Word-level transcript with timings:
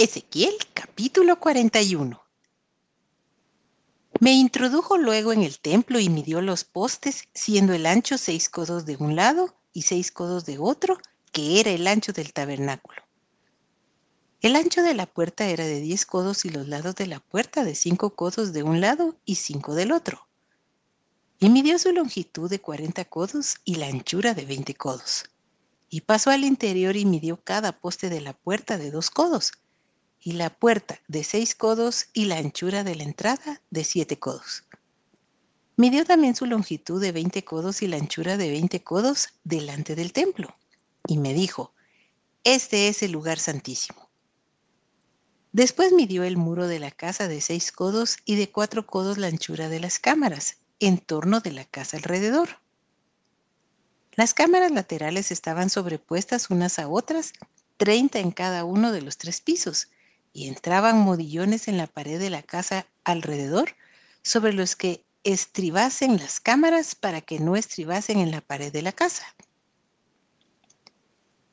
Ezequiel 0.00 0.54
capítulo 0.74 1.40
41 1.40 2.22
Me 4.20 4.32
introdujo 4.32 4.96
luego 4.96 5.32
en 5.32 5.42
el 5.42 5.58
templo 5.58 5.98
y 5.98 6.08
midió 6.08 6.40
los 6.40 6.62
postes, 6.62 7.24
siendo 7.34 7.72
el 7.72 7.84
ancho 7.84 8.16
seis 8.16 8.48
codos 8.48 8.86
de 8.86 8.94
un 8.94 9.16
lado 9.16 9.56
y 9.72 9.82
seis 9.82 10.12
codos 10.12 10.46
de 10.46 10.58
otro, 10.58 10.98
que 11.32 11.58
era 11.58 11.72
el 11.72 11.84
ancho 11.88 12.12
del 12.12 12.32
tabernáculo. 12.32 13.02
El 14.40 14.54
ancho 14.54 14.84
de 14.84 14.94
la 14.94 15.06
puerta 15.06 15.48
era 15.48 15.64
de 15.64 15.80
diez 15.80 16.06
codos 16.06 16.44
y 16.44 16.50
los 16.50 16.68
lados 16.68 16.94
de 16.94 17.08
la 17.08 17.18
puerta 17.18 17.64
de 17.64 17.74
cinco 17.74 18.14
codos 18.14 18.52
de 18.52 18.62
un 18.62 18.80
lado 18.80 19.16
y 19.24 19.34
cinco 19.34 19.74
del 19.74 19.90
otro. 19.90 20.28
Y 21.40 21.48
midió 21.48 21.76
su 21.76 21.92
longitud 21.92 22.48
de 22.48 22.60
cuarenta 22.60 23.04
codos 23.04 23.56
y 23.64 23.74
la 23.74 23.88
anchura 23.88 24.34
de 24.34 24.44
veinte 24.44 24.74
codos. 24.74 25.24
Y 25.90 26.02
pasó 26.02 26.30
al 26.30 26.44
interior 26.44 26.94
y 26.94 27.04
midió 27.04 27.42
cada 27.42 27.72
poste 27.72 28.08
de 28.08 28.20
la 28.20 28.32
puerta 28.32 28.78
de 28.78 28.92
dos 28.92 29.10
codos 29.10 29.54
y 30.20 30.32
la 30.32 30.50
puerta 30.50 31.00
de 31.08 31.24
seis 31.24 31.54
codos 31.54 32.06
y 32.12 32.24
la 32.26 32.36
anchura 32.36 32.84
de 32.84 32.94
la 32.94 33.04
entrada 33.04 33.62
de 33.70 33.84
siete 33.84 34.18
codos. 34.18 34.64
Midió 35.76 36.04
también 36.04 36.34
su 36.34 36.46
longitud 36.46 37.00
de 37.00 37.12
veinte 37.12 37.44
codos 37.44 37.82
y 37.82 37.86
la 37.86 37.96
anchura 37.96 38.36
de 38.36 38.50
veinte 38.50 38.82
codos 38.82 39.28
delante 39.44 39.94
del 39.94 40.12
templo. 40.12 40.56
Y 41.06 41.18
me 41.18 41.34
dijo, 41.34 41.72
este 42.42 42.88
es 42.88 43.02
el 43.02 43.12
lugar 43.12 43.38
santísimo. 43.38 44.08
Después 45.52 45.92
midió 45.92 46.24
el 46.24 46.36
muro 46.36 46.66
de 46.66 46.78
la 46.78 46.90
casa 46.90 47.28
de 47.28 47.40
seis 47.40 47.72
codos 47.72 48.16
y 48.24 48.34
de 48.34 48.50
cuatro 48.50 48.86
codos 48.86 49.18
la 49.18 49.28
anchura 49.28 49.68
de 49.68 49.80
las 49.80 49.98
cámaras, 49.98 50.58
en 50.80 50.98
torno 50.98 51.40
de 51.40 51.52
la 51.52 51.64
casa 51.64 51.96
alrededor. 51.96 52.60
Las 54.12 54.34
cámaras 54.34 54.72
laterales 54.72 55.30
estaban 55.30 55.70
sobrepuestas 55.70 56.50
unas 56.50 56.78
a 56.78 56.88
otras, 56.88 57.32
treinta 57.76 58.18
en 58.18 58.32
cada 58.32 58.64
uno 58.64 58.92
de 58.92 59.00
los 59.00 59.16
tres 59.16 59.40
pisos, 59.40 59.88
y 60.32 60.48
entraban 60.48 60.98
modillones 60.98 61.68
en 61.68 61.76
la 61.76 61.86
pared 61.86 62.18
de 62.18 62.30
la 62.30 62.42
casa 62.42 62.86
alrededor 63.04 63.74
sobre 64.22 64.52
los 64.52 64.76
que 64.76 65.04
estribasen 65.24 66.16
las 66.18 66.40
cámaras 66.40 66.94
para 66.94 67.20
que 67.20 67.38
no 67.40 67.56
estribasen 67.56 68.18
en 68.18 68.30
la 68.30 68.40
pared 68.40 68.72
de 68.72 68.82
la 68.82 68.92
casa. 68.92 69.24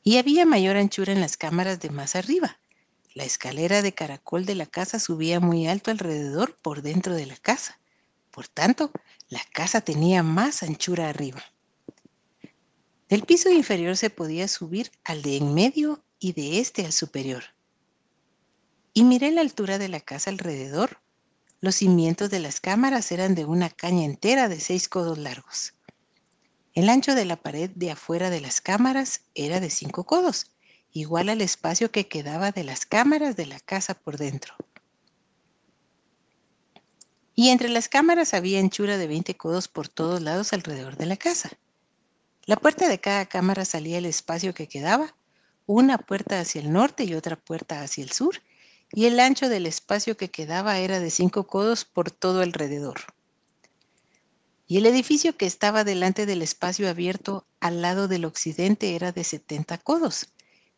Y 0.04 0.18
había 0.18 0.46
mayor 0.46 0.78
anchura 0.78 1.12
en 1.14 1.22
las 1.22 1.36
cámaras 1.36 1.80
de 1.80 1.90
más 1.90 2.16
arriba. 2.16 2.60
La 3.14 3.24
escalera 3.24 3.82
de 3.82 3.94
caracol 3.94 4.46
de 4.46 4.56
la 4.56 4.66
casa 4.66 5.00
subía 5.00 5.40
muy 5.40 5.68
alto 5.68 5.90
alrededor 5.90 6.58
por 6.58 6.82
dentro 6.82 7.16
de 7.16 7.26
la 7.26 7.38
casa. 7.38 7.80
Por 8.30 8.48
tanto, 8.48 8.92
la 9.30 9.42
casa 9.54 9.82
tenía 9.82 10.22
más 10.22 10.62
anchura 10.62 11.10
arriba. 11.10 11.44
Del 13.10 13.24
piso 13.24 13.50
inferior 13.50 13.98
se 13.98 14.10
podía 14.10 14.48
subir 14.48 14.92
al 15.04 15.22
de 15.22 15.38
en 15.38 15.54
medio 15.54 16.04
y 16.20 16.34
de 16.34 16.60
este 16.60 16.86
al 16.86 16.92
superior 16.92 17.55
y 18.96 19.04
miré 19.04 19.30
la 19.32 19.42
altura 19.42 19.78
de 19.78 19.90
la 19.90 20.00
casa 20.00 20.30
alrededor. 20.32 21.02
Los 21.60 21.76
cimientos 21.76 22.30
de 22.30 22.40
las 22.40 22.62
cámaras 22.62 23.12
eran 23.12 23.36
de 23.36 23.44
una 23.44 23.70
caña 23.70 24.06
entera 24.06 24.48
de 24.48 24.62
seis 24.62 24.88
codos 24.88 25.18
largos. 25.18 25.74
El 26.74 26.90
ancho 26.90 27.14
de 27.14 27.26
la 27.26 27.36
pared 27.36 27.70
de 27.76 27.92
afuera 27.92 28.30
de 28.30 28.40
las 28.40 28.62
cámaras 28.62 29.22
era 29.36 29.60
de 29.60 29.70
cinco 29.70 30.06
codos, 30.06 30.52
igual 30.94 31.28
al 31.28 31.42
espacio 31.42 31.92
que 31.92 32.08
quedaba 32.08 32.52
de 32.52 32.64
las 32.64 32.86
cámaras 32.86 33.36
de 33.36 33.46
la 33.48 33.60
casa 33.60 33.96
por 33.96 34.18
dentro. 34.18 34.56
Y 37.36 37.50
entre 37.50 37.68
las 37.68 37.90
cámaras 37.90 38.34
había 38.34 38.60
anchura 38.60 38.98
de 38.98 39.08
20 39.08 39.36
codos 39.36 39.68
por 39.68 39.90
todos 39.90 40.22
lados 40.22 40.54
alrededor 40.54 40.96
de 40.96 41.06
la 41.06 41.18
casa. 41.18 41.52
La 42.46 42.56
puerta 42.56 42.88
de 42.88 43.02
cada 43.02 43.26
cámara 43.26 43.66
salía 43.66 43.98
el 43.98 44.06
espacio 44.06 44.54
que 44.54 44.70
quedaba, 44.70 45.18
una 45.66 45.98
puerta 45.98 46.40
hacia 46.40 46.62
el 46.62 46.72
norte 46.72 47.04
y 47.04 47.14
otra 47.14 47.36
puerta 47.36 47.82
hacia 47.82 48.02
el 48.02 48.12
sur, 48.12 48.42
y 48.94 49.06
el 49.06 49.20
ancho 49.20 49.50
del 49.50 49.66
espacio 49.66 50.18
que 50.18 50.30
quedaba 50.30 50.80
era 50.80 51.00
de 51.00 51.10
cinco 51.10 51.48
codos 51.48 51.86
por 51.86 52.12
todo 52.12 52.42
alrededor. 52.42 53.02
Y 54.68 54.78
el 54.78 54.86
edificio 54.86 55.38
que 55.38 55.46
estaba 55.46 55.84
delante 55.84 56.26
del 56.26 56.42
espacio 56.42 56.90
abierto 56.90 57.46
al 57.60 57.82
lado 57.82 58.08
del 58.08 58.26
occidente 58.26 58.96
era 58.96 59.12
de 59.12 59.24
70 59.24 59.78
codos, 59.80 60.28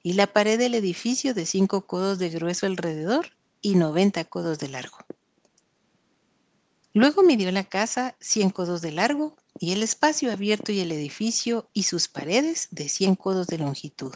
y 0.03 0.13
la 0.13 0.27
pared 0.27 0.57
del 0.57 0.75
edificio 0.75 1.33
de 1.33 1.45
cinco 1.45 1.85
codos 1.85 2.19
de 2.19 2.29
grueso 2.29 2.65
alrededor 2.65 3.31
y 3.61 3.75
90 3.75 4.25
codos 4.25 4.59
de 4.59 4.69
largo. 4.69 4.97
Luego 6.93 7.23
midió 7.23 7.51
la 7.51 7.63
casa 7.63 8.15
100 8.19 8.49
codos 8.49 8.81
de 8.81 8.91
largo 8.91 9.35
y 9.59 9.73
el 9.73 9.83
espacio 9.83 10.31
abierto 10.31 10.71
y 10.71 10.79
el 10.79 10.91
edificio 10.91 11.69
y 11.73 11.83
sus 11.83 12.07
paredes 12.07 12.69
de 12.71 12.89
100 12.89 13.15
codos 13.15 13.47
de 13.47 13.59
longitud 13.59 14.13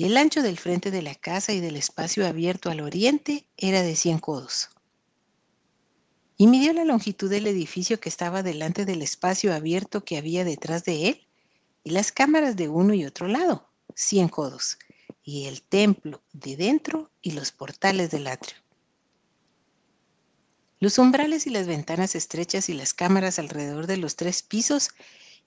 y 0.00 0.06
el 0.06 0.16
ancho 0.16 0.40
del 0.40 0.56
frente 0.56 0.90
de 0.90 1.02
la 1.02 1.14
casa 1.14 1.52
y 1.52 1.60
del 1.60 1.76
espacio 1.76 2.26
abierto 2.26 2.70
al 2.70 2.80
oriente 2.80 3.44
era 3.58 3.82
de 3.82 3.94
100 3.94 4.18
codos. 4.18 4.70
Y 6.38 6.46
midió 6.46 6.72
la 6.72 6.86
longitud 6.86 7.28
del 7.28 7.46
edificio 7.46 8.00
que 8.00 8.08
estaba 8.08 8.42
delante 8.42 8.86
del 8.86 9.02
espacio 9.02 9.52
abierto 9.52 10.02
que 10.02 10.16
había 10.16 10.42
detrás 10.42 10.84
de 10.84 11.08
él, 11.08 11.28
y 11.84 11.90
las 11.90 12.12
cámaras 12.12 12.56
de 12.56 12.70
uno 12.70 12.94
y 12.94 13.04
otro 13.04 13.28
lado, 13.28 13.68
100 13.94 14.30
codos, 14.30 14.78
y 15.22 15.44
el 15.44 15.60
templo 15.60 16.22
de 16.32 16.56
dentro 16.56 17.10
y 17.20 17.32
los 17.32 17.52
portales 17.52 18.10
del 18.10 18.28
atrio. 18.28 18.56
Los 20.78 20.96
umbrales 20.96 21.46
y 21.46 21.50
las 21.50 21.66
ventanas 21.66 22.14
estrechas 22.14 22.70
y 22.70 22.72
las 22.72 22.94
cámaras 22.94 23.38
alrededor 23.38 23.86
de 23.86 23.98
los 23.98 24.16
tres 24.16 24.42
pisos 24.42 24.92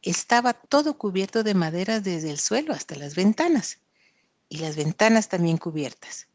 estaba 0.04 0.54
todo 0.54 1.00
cubierto 1.00 1.42
de 1.42 1.56
maderas 1.56 2.04
desde 2.04 2.30
el 2.30 2.38
suelo 2.38 2.74
hasta 2.74 2.94
las 2.94 3.16
ventanas 3.16 3.80
y 4.54 4.58
las 4.58 4.76
ventanas 4.76 5.30
también 5.30 5.58
cubiertas. 5.58 6.28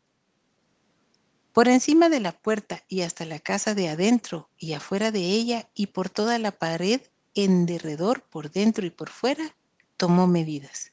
Por 1.53 1.69
encima 1.69 2.09
de 2.09 2.19
la 2.19 2.33
puerta 2.33 2.83
y 2.89 3.03
hasta 3.03 3.25
la 3.25 3.39
casa 3.39 3.77
de 3.77 3.89
adentro 3.89 4.51
y 4.59 4.73
afuera 4.73 5.13
de 5.13 5.21
ella 5.21 5.71
y 5.73 5.87
por 5.87 6.11
toda 6.11 6.37
la 6.41 6.51
pared 6.51 7.01
en 7.37 7.65
derredor, 7.65 8.25
por 8.25 8.51
dentro 8.51 8.85
y 8.85 8.91
por 8.91 9.09
fuera, 9.09 9.55
tomó 9.97 10.27
medidas. 10.27 10.91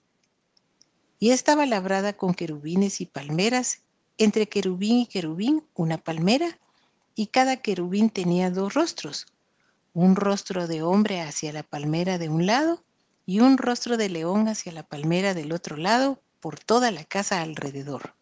Y 1.18 1.31
estaba 1.31 1.66
labrada 1.66 2.14
con 2.14 2.35
querubines 2.35 3.02
y 3.02 3.08
palmeras, 3.08 3.81
entre 4.19 4.47
querubín 4.47 5.00
y 5.00 5.08
querubín 5.08 5.66
una 5.74 5.97
palmera, 5.97 6.59
y 7.16 7.28
cada 7.28 7.58
querubín 7.58 8.12
tenía 8.12 8.52
dos 8.52 8.75
rostros, 8.75 9.25
un 9.94 10.16
rostro 10.16 10.68
de 10.68 10.84
hombre 10.84 11.22
hacia 11.22 11.52
la 11.53 11.64
palmera 11.64 12.19
de 12.19 12.30
un 12.30 12.46
lado 12.46 12.84
y 13.25 13.40
un 13.40 13.58
rostro 13.58 13.97
de 13.97 14.09
león 14.09 14.47
hacia 14.47 14.72
la 14.72 14.84
palmera 14.84 15.34
del 15.34 15.53
otro 15.53 15.75
lado 15.75 16.22
por 16.45 16.59
toda 16.59 16.91
la 16.91 17.03
casa 17.03 17.41
alrededor. 17.41 18.13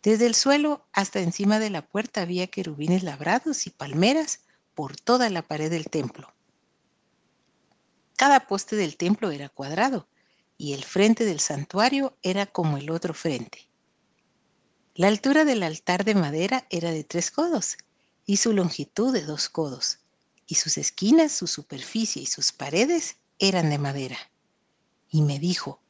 Desde 0.00 0.26
el 0.26 0.36
suelo 0.36 0.86
hasta 0.92 1.18
encima 1.18 1.58
de 1.58 1.70
la 1.70 1.84
puerta 1.84 2.22
había 2.22 2.46
querubines 2.46 3.02
labrados 3.02 3.66
y 3.66 3.70
palmeras 3.70 4.42
por 4.76 4.94
toda 4.94 5.28
la 5.28 5.42
pared 5.42 5.72
del 5.72 5.90
templo. 5.90 6.32
Cada 8.14 8.46
poste 8.46 8.76
del 8.76 8.96
templo 8.96 9.32
era 9.32 9.48
cuadrado 9.48 10.06
y 10.56 10.74
el 10.74 10.84
frente 10.84 11.24
del 11.24 11.40
santuario 11.40 12.16
era 12.22 12.46
como 12.46 12.76
el 12.76 12.90
otro 12.90 13.12
frente. 13.12 13.68
La 14.94 15.08
altura 15.08 15.44
del 15.44 15.64
altar 15.64 16.04
de 16.04 16.14
madera 16.14 16.64
era 16.70 16.92
de 16.92 17.02
tres 17.02 17.32
codos 17.32 17.76
y 18.24 18.36
su 18.36 18.52
longitud 18.52 19.12
de 19.12 19.22
dos 19.22 19.48
codos, 19.48 19.98
y 20.46 20.54
sus 20.54 20.78
esquinas, 20.78 21.32
su 21.32 21.48
superficie 21.48 22.22
y 22.22 22.26
sus 22.26 22.52
paredes 22.52 23.16
eran 23.40 23.68
de 23.68 23.78
madera. 23.78 24.18
Y 25.10 25.22
me 25.22 25.40
dijo, 25.40 25.82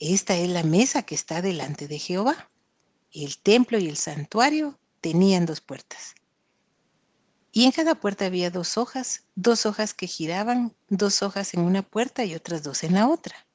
esta 0.00 0.34
es 0.34 0.48
la 0.48 0.62
mesa 0.62 1.02
que 1.02 1.14
está 1.14 1.42
delante 1.42 1.86
de 1.86 1.98
Jehová. 1.98 2.50
El 3.12 3.36
templo 3.36 3.78
y 3.78 3.86
el 3.86 3.98
santuario 3.98 4.78
tenían 5.02 5.44
dos 5.44 5.60
puertas. 5.60 6.14
Y 7.52 7.64
en 7.64 7.72
cada 7.72 7.94
puerta 7.94 8.24
había 8.24 8.50
dos 8.50 8.78
hojas, 8.78 9.24
dos 9.34 9.66
hojas 9.66 9.92
que 9.92 10.06
giraban, 10.06 10.74
dos 10.88 11.22
hojas 11.22 11.52
en 11.52 11.60
una 11.60 11.82
puerta 11.82 12.24
y 12.24 12.34
otras 12.34 12.62
dos 12.62 12.82
en 12.82 12.94
la 12.94 13.08
otra. 13.08 13.46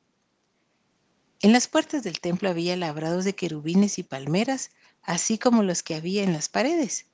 En 1.41 1.51
las 1.51 1.67
puertas 1.67 2.03
del 2.03 2.19
templo 2.19 2.49
había 2.49 2.75
labrados 2.75 3.25
de 3.25 3.33
querubines 3.33 3.97
y 3.97 4.03
palmeras, 4.03 4.69
así 5.01 5.39
como 5.39 5.63
los 5.63 5.81
que 5.81 5.95
había 5.95 6.23
en 6.23 6.33
las 6.33 6.47
paredes. 6.47 7.07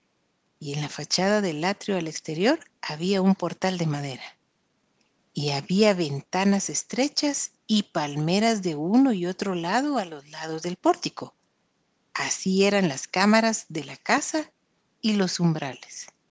Y 0.60 0.74
en 0.74 0.82
la 0.82 0.90
fachada 0.90 1.40
del 1.40 1.64
atrio 1.64 1.98
al 1.98 2.08
exterior 2.08 2.60
había 2.82 3.22
un 3.22 3.36
portal 3.36 3.78
de 3.78 3.88
madera 3.88 4.24
y 5.34 5.52
había 5.52 5.94
ventanas 5.94 6.70
estrechas 6.70 7.52
y 7.74 7.84
palmeras 7.84 8.62
de 8.62 8.76
uno 8.76 9.14
y 9.14 9.26
otro 9.26 9.56
lado 9.56 9.98
a 9.98 10.04
los 10.04 10.28
lados 10.28 10.62
del 10.62 10.76
pórtico. 10.76 11.38
Así 12.14 12.66
eran 12.66 12.90
las 12.90 13.08
cámaras 13.08 13.66
de 13.70 13.86
la 13.86 13.96
casa 13.96 14.52
y 15.00 15.14
los 15.14 15.40
umbrales. 15.40 16.08